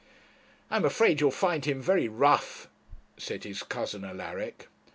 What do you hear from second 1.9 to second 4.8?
rough,' said his cousin Alaric.